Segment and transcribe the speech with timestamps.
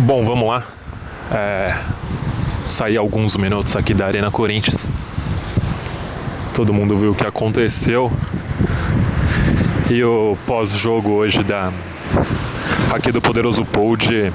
[0.00, 0.64] Bom, vamos lá.
[1.30, 1.76] É,
[2.64, 4.90] saí alguns minutos aqui da Arena Corinthians.
[6.54, 8.12] Todo mundo viu o que aconteceu.
[9.90, 11.72] E o pós-jogo hoje da
[12.92, 14.32] aqui do Poderoso Pod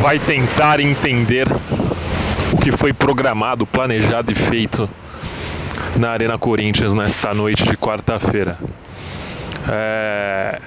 [0.00, 1.46] vai tentar entender
[2.52, 4.88] o que foi programado, planejado e feito
[5.96, 8.58] na Arena Corinthians nesta noite de quarta-feira.
[9.68, 10.60] É,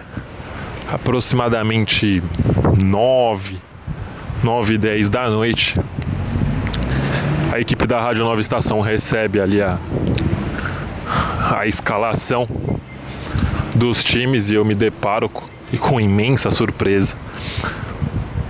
[0.91, 2.21] aproximadamente
[2.77, 3.57] 9,
[4.43, 5.75] 9 e 10 da noite.
[7.51, 9.77] A equipe da Rádio Nova Estação recebe ali a,
[11.57, 12.47] a escalação
[13.73, 15.29] dos times e eu me deparo
[15.71, 17.15] e com imensa surpresa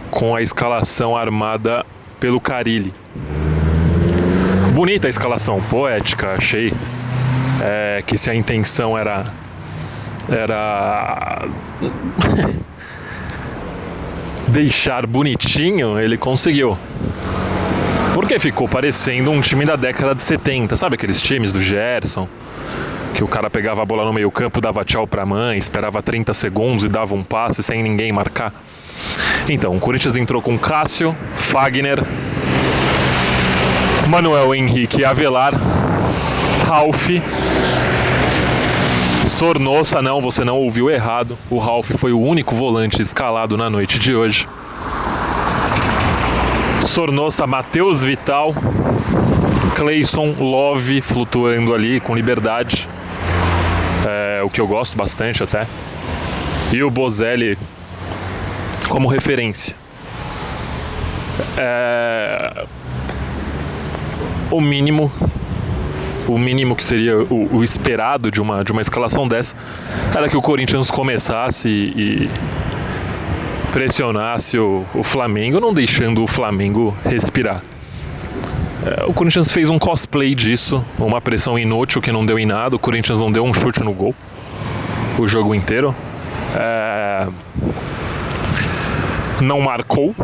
[0.10, 1.86] com a escalação armada
[2.20, 2.94] pelo Carilli.
[4.74, 6.74] Bonita a escalação, poética, achei
[7.62, 9.26] é, que se a intenção era
[10.30, 11.48] era
[14.48, 16.78] deixar bonitinho, ele conseguiu.
[18.14, 22.28] Porque ficou parecendo um time da década de 70, sabe aqueles times do Gerson?
[23.14, 26.84] Que o cara pegava a bola no meio-campo, dava tchau pra mãe, esperava 30 segundos
[26.84, 28.54] e dava um passe sem ninguém marcar.
[29.48, 32.04] Então, o Corinthians entrou com Cássio, Fagner,
[34.08, 35.54] Manuel Henrique Avelar,
[36.68, 37.10] Ralph,
[39.38, 41.38] Sornossa, não, você não ouviu errado.
[41.48, 44.48] O Ralph foi o único volante escalado na noite de hoje.
[46.88, 48.52] Sornossa, Matheus Vital,
[49.76, 52.88] Clayson, Love flutuando ali com liberdade.
[54.08, 55.68] É, o que eu gosto bastante até.
[56.74, 57.56] E o Bozelli
[58.90, 59.76] como referência.
[61.56, 62.66] É,
[64.50, 65.12] o mínimo
[66.28, 69.56] o mínimo que seria o, o, esperado de uma, de uma escalação dessa
[70.16, 72.30] era que o Corinthians começasse e, e
[73.72, 77.62] pressionasse o, o, Flamengo, não deixando o Flamengo respirar.
[78.86, 82.76] É, o Corinthians fez um cosplay disso, uma pressão inútil que não deu em nada.
[82.76, 84.14] O Corinthians não deu um chute no gol
[85.18, 85.96] o jogo inteiro.
[86.56, 87.28] É,
[89.42, 90.16] não marcou,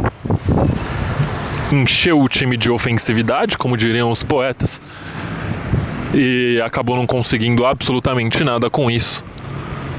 [1.72, 4.81] encheu o time de ofensividade, como diriam os poetas,
[6.13, 9.24] e acabou não conseguindo absolutamente nada com isso.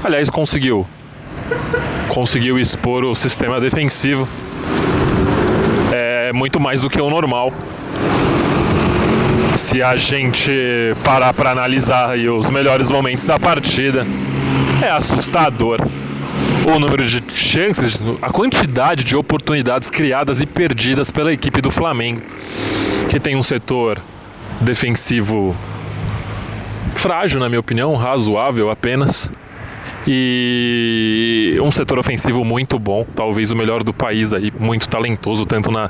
[0.03, 0.87] Aliás, conseguiu.
[2.09, 4.27] Conseguiu expor o sistema defensivo.
[5.91, 7.51] É muito mais do que o normal.
[9.57, 10.51] Se a gente
[11.03, 14.05] parar para analisar os melhores momentos da partida,
[14.81, 15.79] é assustador
[16.67, 22.21] o número de chances, a quantidade de oportunidades criadas e perdidas pela equipe do Flamengo,
[23.09, 24.01] que tem um setor
[24.59, 25.55] defensivo
[26.93, 29.29] frágil, na minha opinião, razoável apenas.
[30.07, 35.71] E um setor ofensivo muito bom, talvez o melhor do país aí, muito talentoso, tanto
[35.71, 35.89] na,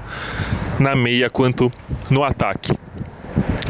[0.79, 1.71] na meia quanto
[2.09, 2.71] no ataque.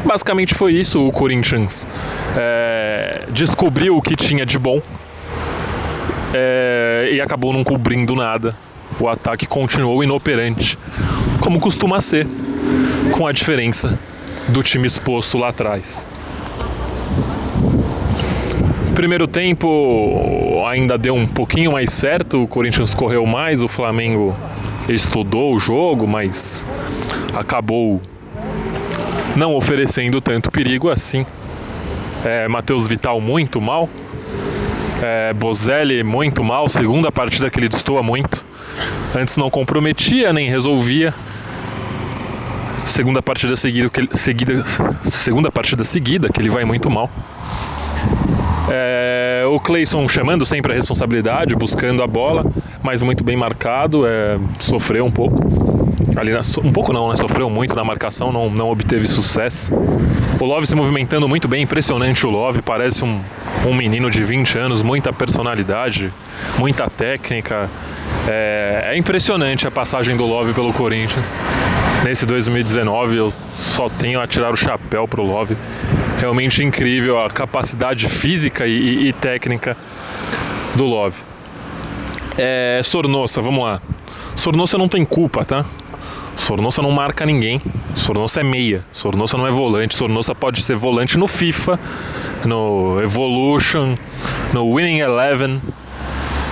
[0.04, 1.86] Basicamente foi isso o Corinthians.
[2.36, 4.80] É, descobriu o que tinha de bom
[6.32, 8.54] é, e acabou não cobrindo nada.
[9.00, 10.78] O ataque continuou inoperante,
[11.40, 12.24] como costuma ser,
[13.10, 13.98] com a diferença
[14.48, 16.06] do time exposto lá atrás.
[18.96, 24.34] Primeiro tempo ainda deu um pouquinho mais certo, o Corinthians correu mais, o Flamengo
[24.88, 26.64] estudou o jogo, mas
[27.34, 28.00] acabou
[29.36, 31.26] não oferecendo tanto perigo assim.
[32.24, 33.86] É, Matheus Vital muito mal,
[35.02, 38.42] é, Bozelli muito mal, segunda partida que ele destoa muito.
[39.14, 41.12] Antes não comprometia nem resolvia.
[42.86, 44.64] Segunda partida seguida, que ele, seguida,
[45.04, 47.10] segunda partida seguida que ele vai muito mal.
[48.68, 52.44] É, o Clayson chamando sempre a responsabilidade, buscando a bola,
[52.82, 55.86] mas muito bem marcado, é, sofreu um pouco.
[56.16, 57.16] Ali na, um pouco não, né?
[57.16, 59.72] Sofreu muito na marcação, não, não obteve sucesso.
[60.40, 63.20] O Love se movimentando muito bem, impressionante o Love, parece um,
[63.66, 66.12] um menino de 20 anos, muita personalidade,
[66.58, 67.70] muita técnica.
[68.28, 71.40] É, é impressionante a passagem do Love pelo Corinthians.
[72.04, 75.56] Nesse 2019 eu só tenho a tirar o chapéu pro Love.
[76.18, 79.76] Realmente incrível a capacidade física e, e, técnica
[80.74, 81.16] do Love.
[82.38, 83.80] É, Sornossa, vamos lá.
[84.34, 85.64] Sornossa não tem culpa, tá?
[86.36, 87.60] Sornossa não marca ninguém.
[87.94, 88.84] Sornossa é meia.
[88.92, 89.94] Sornossa não é volante.
[89.94, 91.78] Sornossa pode ser volante no FIFA,
[92.44, 93.96] no Evolution,
[94.52, 95.60] no Winning Eleven.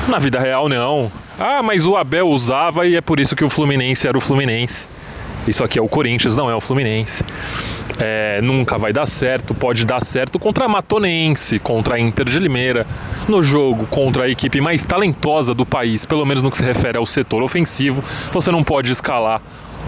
[0.08, 1.10] Na vida real, não.
[1.38, 4.86] Ah, mas o Abel usava e é por isso que o Fluminense era o Fluminense.
[5.46, 7.24] Isso aqui é o Corinthians, não é o Fluminense.
[7.98, 12.38] É, nunca vai dar certo, pode dar certo contra a Matonense, contra a Inter de
[12.38, 12.86] Limeira,
[13.28, 16.98] no jogo contra a equipe mais talentosa do país, pelo menos no que se refere
[16.98, 18.02] ao setor ofensivo,
[18.32, 19.40] você não pode escalar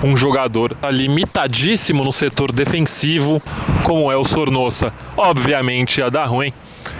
[0.02, 3.42] um jogador limitadíssimo no setor defensivo,
[3.82, 4.92] como é o Sornossa.
[5.16, 6.52] Obviamente ia dar ruim.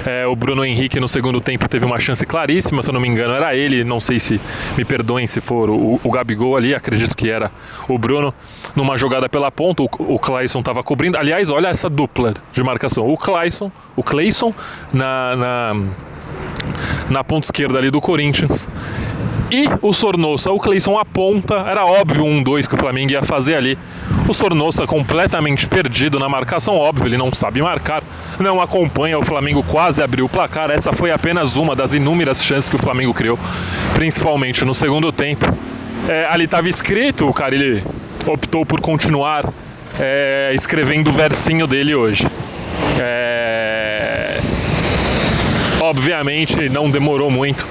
[0.05, 3.09] É, o Bruno Henrique no segundo tempo teve uma chance claríssima, se eu não me
[3.09, 4.41] engano era ele, não sei se
[4.77, 7.51] me perdoem se for o, o Gabigol ali, acredito que era
[7.89, 8.33] o Bruno,
[8.75, 11.17] numa jogada pela ponta, o, o Clayson estava cobrindo.
[11.17, 14.53] Aliás, olha essa dupla de marcação, o Clayson, o Clayson
[14.93, 15.77] na, na,
[17.11, 18.69] na ponta esquerda ali do Corinthians
[19.51, 23.55] e o Sornosa, o Cleison aponta, era óbvio um dois que o Flamengo ia fazer
[23.55, 23.79] ali.
[24.29, 28.03] O Sornosa completamente perdido na marcação, óbvio, ele não sabe marcar,
[28.41, 30.71] não acompanha, o Flamengo quase abriu o placar.
[30.71, 33.39] Essa foi apenas uma das inúmeras chances que o Flamengo criou,
[33.95, 35.47] principalmente no segundo tempo.
[36.09, 37.85] É, ali estava escrito, o cara ele
[38.27, 39.45] optou por continuar
[40.01, 42.27] é, escrevendo o versinho dele hoje.
[42.99, 44.41] É...
[45.81, 47.65] Obviamente não demorou muito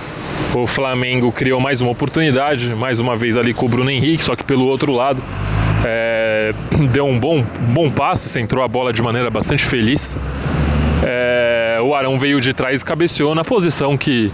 [0.53, 4.35] o Flamengo criou mais uma oportunidade, mais uma vez ali com o Bruno Henrique, só
[4.35, 5.21] que pelo outro lado
[5.85, 6.53] é,
[6.91, 10.17] deu um bom, bom passe, centrou a bola de maneira bastante feliz.
[11.03, 14.31] É, o Arão veio de trás e cabeceou na posição que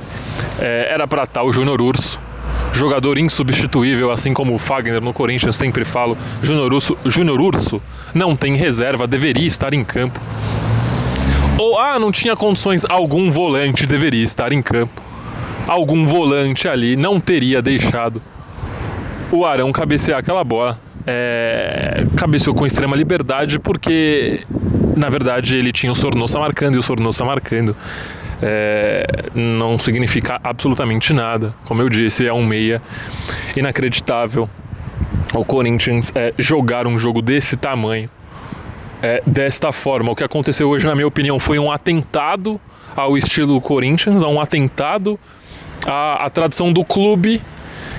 [0.59, 2.19] é, era para estar o Júnior Urso.
[2.73, 6.17] Jogador insubstituível, assim como o Fagner no Corinthians, sempre falo.
[6.41, 7.81] Júnior Urso, Júnior Urso
[8.13, 10.19] não tem reserva, deveria estar em campo.
[11.57, 15.11] Ou, ah, não tinha condições, algum volante deveria estar em campo
[15.67, 18.21] algum volante ali não teria deixado
[19.31, 20.77] o Arão cabecear aquela bola.
[21.05, 24.45] É, cabeceou com extrema liberdade porque,
[24.95, 27.75] na verdade, ele tinha o Sornosa marcando e o Sornosa marcando.
[28.43, 29.05] É,
[29.35, 31.53] não significa absolutamente nada.
[31.65, 32.81] Como eu disse, é um meia
[33.55, 34.49] inacreditável.
[35.33, 38.09] O Corinthians é, jogar um jogo desse tamanho,
[39.01, 40.11] é, desta forma.
[40.11, 42.59] O que aconteceu hoje, na minha opinião, foi um atentado
[42.95, 45.19] ao estilo Corinthians, um atentado
[45.85, 47.41] a, a tradição do clube,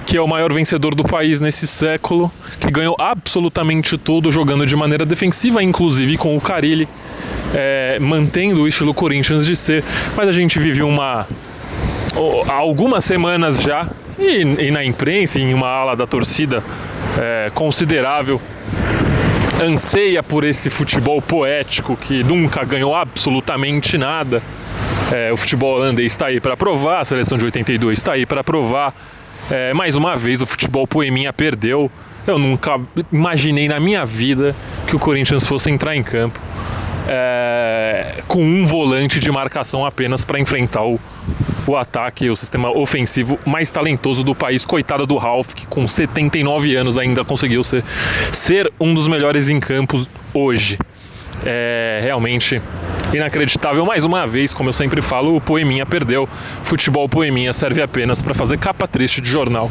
[0.06, 4.75] que é o maior vencedor do país nesse século, que ganhou absolutamente tudo jogando de
[4.76, 6.88] maneira defensiva, inclusive com o Carilli,
[7.54, 9.84] é, mantendo o estilo Corinthians de ser.
[10.16, 11.26] Mas a gente vive uma.
[12.49, 13.88] algumas semanas já,
[14.19, 16.62] e, e, na imprensa, em uma ala da torcida
[17.19, 18.40] é, considerável,
[19.62, 24.43] anseia por esse futebol poético que nunca ganhou absolutamente nada
[25.12, 28.43] é, o futebol holandês está aí para provar, a seleção de 82 está aí para
[28.43, 28.94] provar.
[29.54, 31.90] É, mais uma vez, o futebol poeminha perdeu.
[32.26, 32.81] Eu nunca
[33.12, 34.56] imaginei na minha vida
[34.87, 36.40] que o Corinthians fosse entrar em campo
[37.06, 40.99] é, com um volante de marcação apenas para enfrentar o,
[41.66, 44.64] o ataque, o sistema ofensivo mais talentoso do país.
[44.64, 47.84] Coitado do Ralph, que com 79 anos ainda conseguiu ser,
[48.32, 50.78] ser um dos melhores em campo hoje.
[51.44, 52.62] É realmente
[53.12, 53.85] inacreditável.
[53.85, 56.29] Mais uma vez, como eu sempre falo, o Poeminha perdeu.
[56.62, 59.70] Futebol Poeminha serve apenas para fazer capa triste de jornal.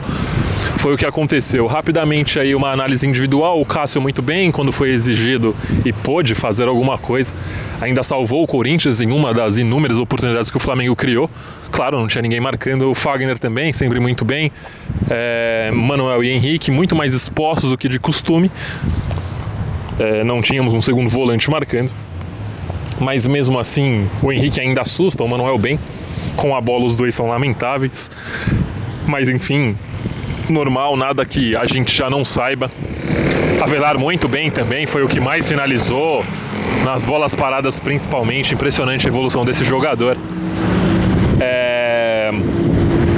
[0.77, 1.67] Foi o que aconteceu.
[1.67, 5.55] Rapidamente aí uma análise individual, o Cássio muito bem quando foi exigido
[5.85, 7.33] e pôde fazer alguma coisa.
[7.79, 11.29] Ainda salvou o Corinthians em uma das inúmeras oportunidades que o Flamengo criou.
[11.71, 12.89] Claro, não tinha ninguém marcando.
[12.89, 14.51] O Fagner também, sempre muito bem.
[15.09, 18.51] É, Manuel e Henrique, muito mais expostos do que de costume.
[19.99, 21.91] É, não tínhamos um segundo volante marcando
[23.01, 25.79] mas mesmo assim o Henrique ainda assusta, o Manuel bem.
[26.35, 28.09] Com a bola os dois são lamentáveis.
[29.05, 29.75] Mas enfim,
[30.49, 32.71] normal, nada que a gente já não saiba.
[33.61, 36.23] Avelar muito bem também, foi o que mais finalizou
[36.85, 38.53] nas bolas paradas principalmente.
[38.53, 40.15] Impressionante a evolução desse jogador.
[41.39, 42.31] É...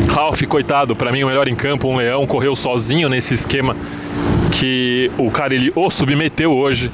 [0.09, 3.75] Ralph, coitado, para mim o melhor em campo, um leão, correu sozinho nesse esquema
[4.51, 6.91] que o cara ele o submeteu hoje.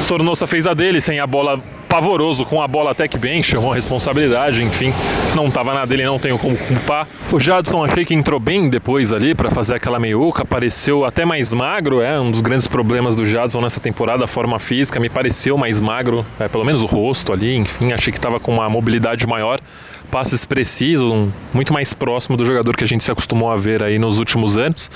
[0.00, 3.72] Sornosa fez a dele sem a bola pavoroso com a bola até que bem, chamou
[3.72, 4.92] a responsabilidade, enfim,
[5.34, 7.06] não estava na dele, não tenho como culpar.
[7.32, 11.52] O Jadson achei que entrou bem depois ali para fazer aquela meiuca, pareceu até mais
[11.52, 15.56] magro, é um dos grandes problemas do Jadson nessa temporada, a forma física, me pareceu
[15.56, 19.26] mais magro, é, pelo menos o rosto ali, enfim, achei que estava com uma mobilidade
[19.26, 19.60] maior
[20.06, 23.98] passes precisos, muito mais próximo do jogador que a gente se acostumou a ver aí
[23.98, 24.90] nos últimos anos.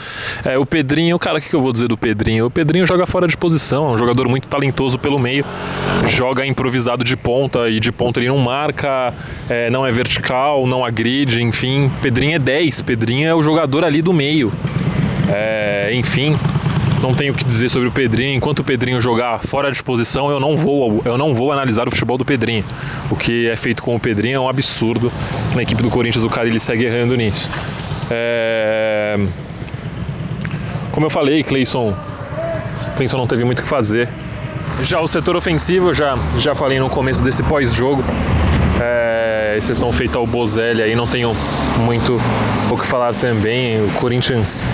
[0.45, 2.47] É, o Pedrinho, cara, o que, que eu vou dizer do Pedrinho?
[2.47, 5.45] O Pedrinho joga fora de posição, é um jogador muito talentoso pelo meio,
[6.09, 9.13] joga improvisado de ponta e de ponta ele não marca,
[9.49, 11.91] é, não é vertical, não agride, enfim.
[12.01, 14.53] Pedrinho é 10, Pedrinho é o jogador ali do meio.
[15.33, 16.35] É, enfim,
[17.01, 18.37] não tenho o que dizer sobre o Pedrinho.
[18.37, 21.91] Enquanto o Pedrinho jogar fora de posição, eu não vou, eu não vou analisar o
[21.91, 22.65] futebol do Pedrinho.
[23.11, 25.11] O que é feito com o Pedrinho é um absurdo.
[25.55, 27.51] Na equipe do Corinthians, o cara ele segue errando nisso.
[28.11, 29.19] É...
[30.93, 31.95] Como eu falei, Cleison,
[32.97, 34.09] Cleison não teve muito o que fazer.
[34.83, 38.03] Já o setor ofensivo, já, já falei no começo desse pós-jogo,
[38.81, 41.35] é, exceção feita ao Bozelli aí, não tenho
[41.79, 42.21] muito
[42.71, 43.83] o que falar também.
[43.83, 44.65] O Corinthians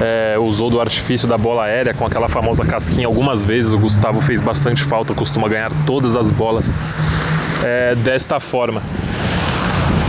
[0.00, 3.70] é, usou do artifício da bola aérea com aquela famosa casquinha algumas vezes.
[3.70, 6.74] O Gustavo fez bastante falta, costuma ganhar todas as bolas
[7.62, 8.82] é, desta forma.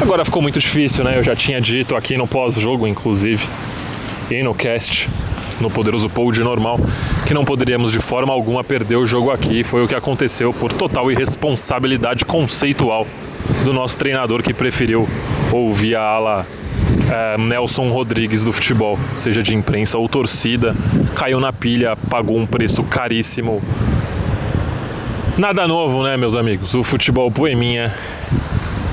[0.01, 1.17] Agora ficou muito difícil, né?
[1.17, 3.47] Eu já tinha dito aqui no pós-jogo, inclusive,
[4.29, 5.09] e no cast,
[5.59, 6.79] no poderoso pod normal,
[7.25, 9.63] que não poderíamos de forma alguma perder o jogo aqui.
[9.63, 13.07] Foi o que aconteceu por total irresponsabilidade conceitual
[13.63, 15.07] do nosso treinador que preferiu
[15.51, 16.45] ouvir a ala
[17.11, 20.75] é, Nelson Rodrigues do futebol, seja de imprensa ou torcida,
[21.15, 23.61] caiu na pilha, pagou um preço caríssimo.
[25.37, 26.73] Nada novo, né, meus amigos?
[26.73, 27.93] O futebol poeminha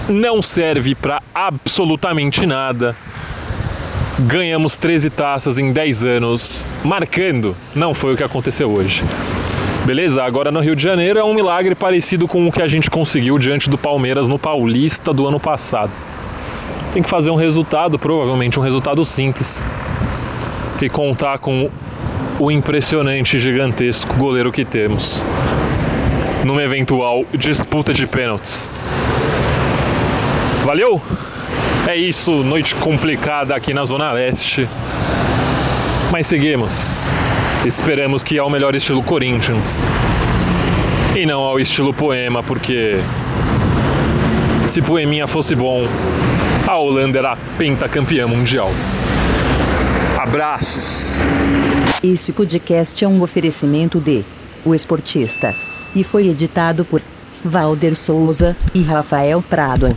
[0.08, 2.96] não serve para absolutamente nada.
[4.18, 7.56] Ganhamos 13 taças em 10 anos, marcando.
[7.74, 9.04] Não foi o que aconteceu hoje.
[9.86, 10.22] Beleza?
[10.22, 13.38] Agora no Rio de Janeiro é um milagre parecido com o que a gente conseguiu
[13.38, 15.90] diante do Palmeiras no Paulista do ano passado
[16.92, 19.62] tem que fazer um resultado, provavelmente um resultado simples,
[20.80, 21.70] e contar com
[22.38, 25.22] o impressionante, gigantesco goleiro que temos
[26.44, 28.70] numa eventual disputa de pênaltis.
[30.64, 31.00] Valeu?
[31.86, 34.68] É isso, noite complicada aqui na Zona Leste.
[36.10, 37.10] Mas seguimos.
[37.64, 39.82] Esperamos que ao melhor estilo Corinthians.
[41.16, 42.98] E não ao estilo poema, porque
[44.66, 45.86] se poeminha fosse bom,
[46.72, 48.70] a Holanda era pentacampeã mundial.
[50.18, 51.18] Abraços!
[52.02, 54.24] Esse podcast é um oferecimento de
[54.64, 55.54] O Esportista
[55.94, 57.02] e foi editado por
[57.44, 59.94] Valder Souza e Rafael Prado.